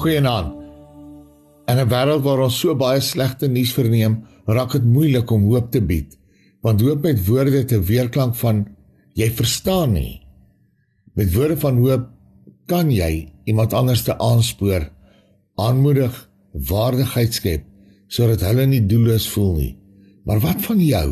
[0.00, 0.54] Goeienaand.
[1.68, 4.14] In 'n wêreld waar ons so baie slegte nuus verneem,
[4.46, 6.16] raak dit moeilik om hoop te bied,
[6.64, 8.62] want hoop met woorde te weerklank van
[9.14, 10.22] jy verstaan nie.
[11.14, 12.08] Met woorde van hoop
[12.66, 14.88] kan jy iemand anders te aanspoor,
[15.54, 17.64] aanmoedig, waardigheid skep
[18.08, 19.78] sodat hulle nie doelloos voel nie.
[20.24, 21.08] Maar wat van jou?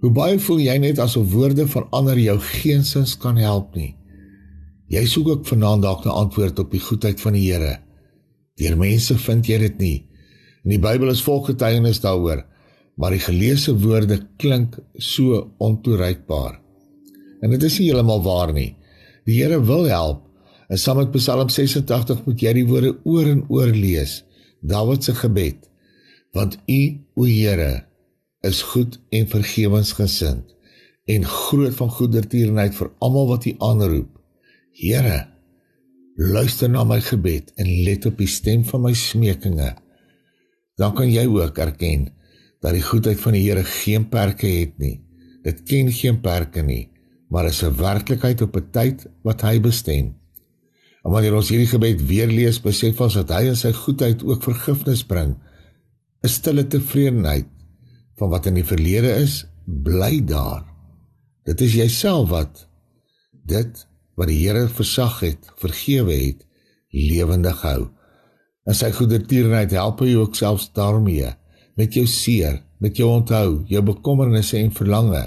[0.00, 3.94] Hoe baie voel jy net asof woorde van ander jou geensins kan help nie?
[4.88, 7.85] Jy soek ook vanaand dalk 'n antwoord op die goedheid van die Here.
[8.56, 9.96] Deur mense vind jy dit nie.
[10.64, 12.44] In die Bybel is vol getuienis daaroor,
[12.96, 16.56] maar die geleesde woorde klink so ontoereikbaar.
[17.44, 18.72] En dit is nie heeltemal waar nie.
[19.28, 20.24] Die Here wil help.
[20.70, 24.22] In Psalm Psalm 86 moet jy die woorde oor en oor lees.
[24.64, 25.68] Dawid se gebed.
[26.34, 26.80] Want U,
[27.14, 27.84] o Here,
[28.46, 30.54] is goed en vergewensgesind
[31.06, 34.10] en groot van goedertierenheid vir almal wat U aanroep.
[34.74, 35.26] Here,
[36.16, 39.74] luister na my gebed en let op die stem van my smekinge.
[40.76, 42.08] Dan kan jy ook erken
[42.64, 45.00] dat die goedheid van die Here geen perke het nie.
[45.44, 46.88] Dit ken geen perke nie,
[47.28, 50.14] maar is 'n werklikheid op 'n tyd wat hy bestem.
[51.04, 54.42] En wanneer ons hierdie gebed weer lees, besef ons dat hy in sy goedheid ook
[54.42, 55.36] vergifnis bring.
[56.22, 57.46] 'n Stille tevredenheid
[58.16, 60.64] van wat in die verlede is, bly daar.
[61.44, 62.68] Dit is jouself wat
[63.46, 63.86] dit
[64.16, 66.44] wat die Here versag het, vergewe het,
[66.92, 67.88] lewendig hou.
[68.66, 71.34] En sy goedertierenheid help jou ook selfs daarmee
[71.76, 75.22] met jou seer, met jou onthou, jou bekommernisse en verlange.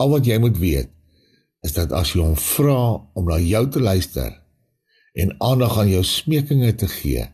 [0.00, 0.90] Al wat jy moet weet
[1.60, 2.80] is dat as jy hom vra
[3.12, 4.32] om na jou te luister
[5.20, 7.26] en aandag aan jou smekinge te gee,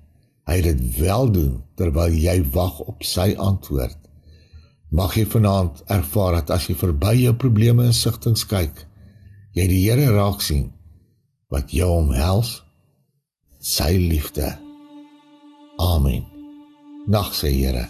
[0.47, 3.99] hy dit wel doen terwyl jy wag op sy antwoord.
[4.91, 8.83] Mag jy vanaand ervaar dat as jy verby jou probleme en sigtings kyk,
[9.57, 10.69] jy die Here raak sien
[11.53, 12.59] wat jou omhels
[13.57, 14.53] sy liefde.
[15.81, 16.27] Amen.
[17.09, 17.87] Nag sê Here